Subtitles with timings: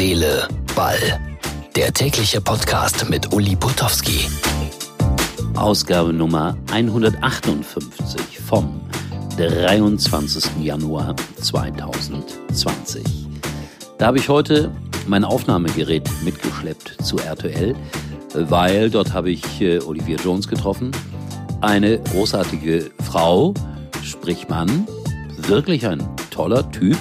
[0.00, 0.96] Seele, Ball.
[1.76, 4.30] Der tägliche Podcast mit Uli Putowski.
[5.54, 8.80] Ausgabe Nummer 158 vom
[9.36, 10.52] 23.
[10.62, 13.04] Januar 2020.
[13.98, 14.70] Da habe ich heute
[15.06, 17.76] mein Aufnahmegerät mitgeschleppt zu RTL,
[18.32, 20.92] weil dort habe ich äh, Olivia Jones getroffen.
[21.60, 23.52] Eine großartige Frau,
[24.02, 24.88] sprich Mann,
[25.36, 26.96] wirklich ein toller Typ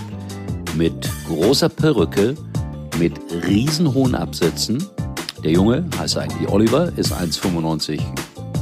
[0.76, 2.36] mit großer Perücke,
[3.32, 4.84] riesenhohen Absätzen.
[5.44, 8.00] Der Junge heißt eigentlich Oliver, ist 1,95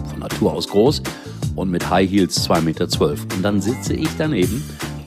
[0.10, 1.02] von Natur aus groß
[1.56, 2.88] und mit High Heels 2,12 Meter.
[3.36, 4.64] Und dann sitze ich daneben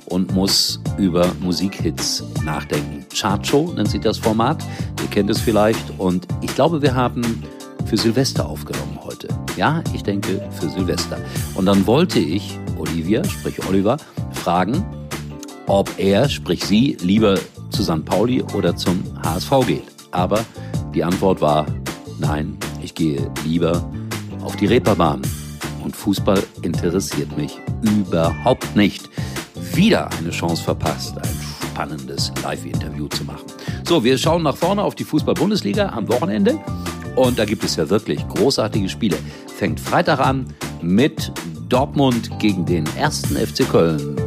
[0.06, 3.06] und muss über Musikhits nachdenken.
[3.14, 4.62] Chartshow nennt sich das Format.
[5.02, 5.98] Ihr kennt es vielleicht.
[5.98, 7.42] Und ich glaube, wir haben
[7.86, 9.28] für Silvester aufgenommen heute.
[9.56, 11.18] Ja, ich denke für Silvester.
[11.54, 13.96] Und dann wollte ich Olivia, sprich Oliver,
[14.32, 14.84] fragen,
[15.70, 17.38] ob er, sprich sie, lieber
[17.70, 18.04] zu St.
[18.04, 19.84] Pauli oder zum HSV geht.
[20.10, 20.44] Aber
[20.92, 21.64] die Antwort war,
[22.18, 23.88] nein, ich gehe lieber
[24.42, 25.22] auf die Reeperbahn.
[25.84, 29.08] Und Fußball interessiert mich überhaupt nicht.
[29.72, 33.46] Wieder eine Chance verpasst, ein spannendes Live-Interview zu machen.
[33.86, 36.58] So, wir schauen nach vorne auf die Fußball-Bundesliga am Wochenende.
[37.14, 39.18] Und da gibt es ja wirklich großartige Spiele.
[39.56, 41.30] Fängt Freitag an mit
[41.68, 44.19] Dortmund gegen den ersten FC Köln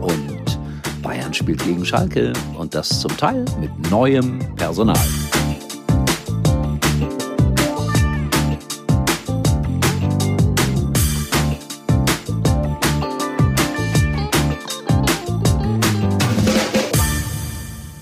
[1.04, 4.98] Bayern spielt gegen Schalke und das zum Teil mit neuem Personal.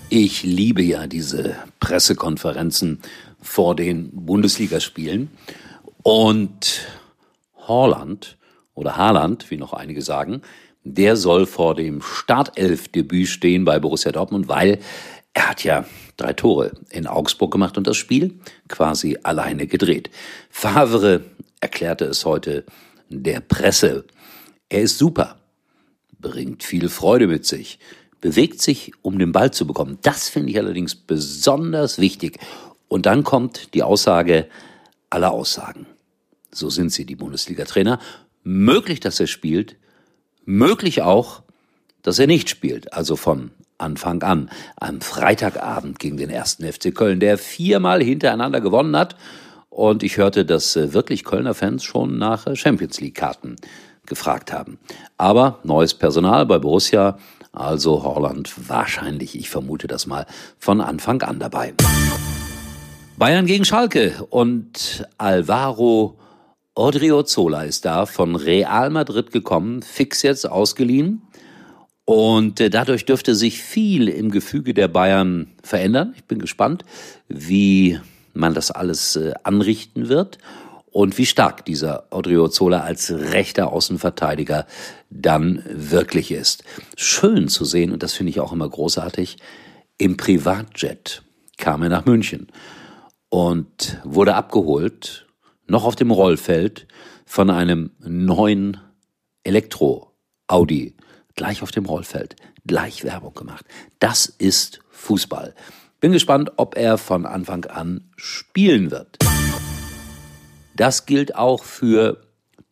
[0.09, 3.02] Ich liebe ja diese Pressekonferenzen
[3.41, 5.31] vor den Bundesligaspielen.
[6.03, 6.88] Und
[7.55, 8.38] Holland
[8.75, 10.41] oder Haaland, wie noch einige sagen,
[10.83, 14.79] der soll vor dem Startelf-Debüt stehen bei Borussia Dortmund, weil
[15.33, 15.85] er hat ja
[16.17, 20.09] drei Tore in Augsburg gemacht und das Spiel quasi alleine gedreht.
[20.49, 21.23] Favre
[21.59, 22.65] erklärte es heute
[23.09, 24.05] der Presse.
[24.70, 25.39] Er ist super,
[26.20, 27.80] bringt viel Freude mit sich,
[28.20, 29.99] bewegt sich, um den Ball zu bekommen.
[30.02, 32.39] Das finde ich allerdings besonders wichtig.
[32.87, 34.47] Und dann kommt die Aussage
[35.09, 35.86] aller Aussagen.
[36.52, 37.99] So sind sie, die Bundesliga-Trainer.
[38.43, 39.77] Möglich, dass er spielt,
[40.45, 41.43] Möglich auch,
[42.02, 44.49] dass er nicht spielt, also von Anfang an.
[44.77, 49.15] Am Freitagabend gegen den ersten FC Köln, der viermal hintereinander gewonnen hat.
[49.69, 53.55] Und ich hörte, dass äh, wirklich Kölner Fans schon nach äh, Champions League-Karten
[54.05, 54.77] gefragt haben.
[55.17, 57.17] Aber neues Personal bei Borussia,
[57.53, 60.25] also Holland wahrscheinlich, ich vermute das mal,
[60.59, 61.73] von Anfang an dabei.
[63.17, 66.17] Bayern gegen Schalke und Alvaro
[66.76, 71.21] Odriozola ist da von Real Madrid gekommen, fix jetzt ausgeliehen.
[72.05, 76.14] Und äh, dadurch dürfte sich viel im Gefüge der Bayern verändern.
[76.15, 76.83] Ich bin gespannt,
[77.27, 77.99] wie
[78.33, 80.37] man das alles äh, anrichten wird
[80.92, 84.65] und wie stark dieser Odriozola als rechter Außenverteidiger
[85.09, 86.64] dann wirklich ist.
[86.95, 89.38] Schön zu sehen, und das finde ich auch immer großartig,
[89.98, 91.21] im Privatjet
[91.58, 92.48] kam er nach München
[93.30, 95.27] und wurde abgeholt
[95.71, 96.86] noch auf dem Rollfeld
[97.26, 98.77] von einem neuen
[99.43, 100.95] Elektro-Audi.
[101.36, 102.36] Gleich auf dem Rollfeld,
[102.67, 103.65] gleich Werbung gemacht.
[103.99, 105.55] Das ist Fußball.
[106.02, 109.17] Bin gespannt, ob er von Anfang an spielen wird.
[110.76, 112.21] Das gilt auch für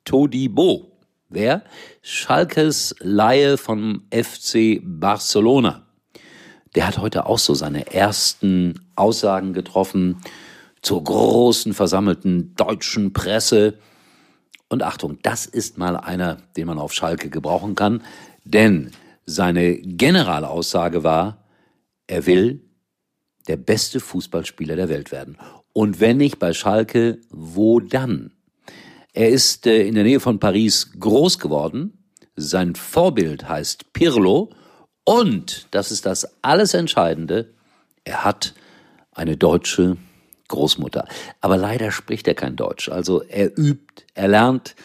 [0.04, 0.92] Todibo.
[1.30, 1.64] Wer?
[2.02, 5.88] Schalkes Laie vom FC Barcelona.
[6.76, 10.18] Der hat heute auch so seine ersten Aussagen getroffen
[10.82, 13.78] zur großen versammelten deutschen Presse.
[14.70, 18.04] Und Achtung, das ist mal einer, den man auf Schalke gebrauchen kann,
[18.44, 18.92] denn
[19.26, 21.44] seine Generalaussage war,
[22.08, 22.62] er will
[23.48, 25.38] der beste Fußballspieler der Welt werden.
[25.74, 28.32] Und wenn nicht bei Schalke, wo dann?
[29.14, 31.98] Er ist äh, in der Nähe von Paris groß geworden.
[32.36, 34.52] Sein Vorbild heißt Pirlo.
[35.04, 37.54] Und, das ist das alles Entscheidende,
[38.04, 38.54] er hat
[39.12, 39.98] eine deutsche
[40.50, 41.08] Großmutter.
[41.40, 42.90] Aber leider spricht er kein Deutsch.
[42.90, 44.76] Also er übt, er lernt.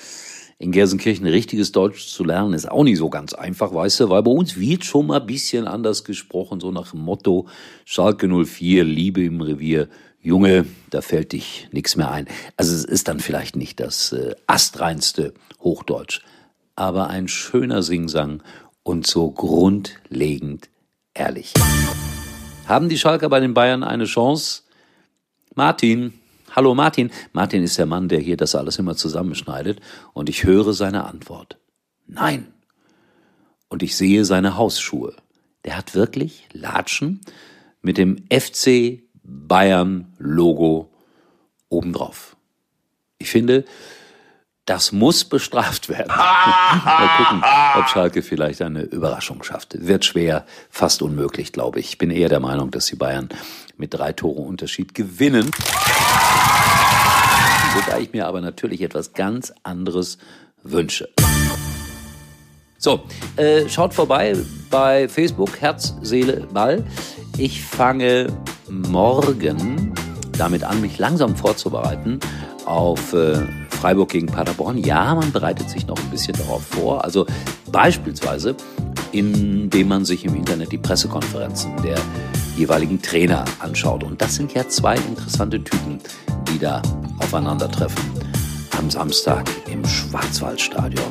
[0.59, 4.23] In Gelsenkirchen richtiges Deutsch zu lernen ist auch nicht so ganz einfach, weißt du, weil
[4.23, 7.49] bei uns wird schon mal ein bisschen anders gesprochen, so nach dem Motto
[7.85, 9.89] Schalke 04, Liebe im Revier.
[10.23, 12.29] Junge, da fällt dich nichts mehr ein.
[12.57, 16.23] Also es ist dann vielleicht nicht das äh, astreinste Hochdeutsch,
[16.77, 18.43] aber ein schöner Singsang
[18.85, 20.71] und so grundlegend
[21.15, 21.53] ehrlich.
[22.67, 24.63] Haben die Schalker bei den Bayern eine Chance?
[25.57, 26.15] Martin,
[26.51, 27.11] hallo Martin.
[27.33, 29.81] Martin ist der Mann, der hier das alles immer zusammenschneidet
[30.13, 31.59] und ich höre seine Antwort.
[32.07, 32.53] Nein.
[33.69, 35.15] Und ich sehe seine Hausschuhe.
[35.65, 37.21] Der hat wirklich Latschen
[37.83, 40.91] mit dem FC Bayern-Logo
[41.69, 42.37] obendrauf.
[43.19, 43.65] Ich finde,
[44.67, 46.09] das muss bestraft werden.
[46.17, 47.43] Mal gucken,
[47.77, 49.77] ob Schalke vielleicht eine Überraschung schafft.
[49.87, 51.91] Wird schwer, fast unmöglich, glaube ich.
[51.91, 53.29] Ich bin eher der Meinung, dass die Bayern
[53.77, 55.51] mit drei Tore Unterschied gewinnen.
[57.75, 60.19] Wobei ich mir aber natürlich etwas ganz anderes
[60.63, 61.09] wünsche.
[62.79, 63.05] So,
[63.37, 64.37] äh, schaut vorbei
[64.71, 66.85] bei Facebook Herz, Seele, Ball.
[67.37, 68.29] Ich fange
[68.69, 69.95] morgen
[70.39, 72.21] damit an, mich langsam vorzubereiten
[72.67, 73.47] auf äh,
[73.85, 74.79] Freiburg gegen Paderborn.
[74.79, 77.05] Ja, man bereitet sich noch ein bisschen darauf vor.
[77.05, 77.27] Also
[77.71, 78.57] beispielsweise,
[79.13, 81.99] indem man sich im Internet die Pressekonferenzen der
[82.57, 84.03] jeweiligen Trainer anschaut.
[84.03, 85.99] Und das sind ja zwei interessante Typen,
[86.49, 86.81] die da
[87.19, 88.03] aufeinandertreffen.
[88.79, 91.05] Am Samstag im Schwarzwaldstadion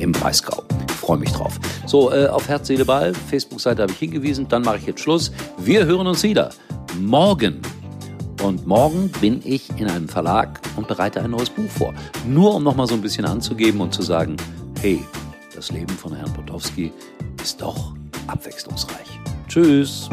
[0.00, 0.64] im Breisgau.
[1.00, 1.60] Freue mich drauf.
[1.86, 4.48] So, äh, auf Herz, Seele, Ball, Facebook-Seite habe ich hingewiesen.
[4.48, 5.30] Dann mache ich jetzt Schluss.
[5.58, 6.50] Wir hören uns wieder.
[6.98, 7.62] Morgen
[8.42, 11.94] und morgen bin ich in einem Verlag und bereite ein neues Buch vor.
[12.26, 14.36] Nur um nochmal so ein bisschen anzugeben und zu sagen,
[14.80, 15.02] hey,
[15.54, 16.92] das Leben von Herrn Potowski
[17.42, 17.94] ist doch
[18.26, 19.20] abwechslungsreich.
[19.48, 20.08] Tschüss.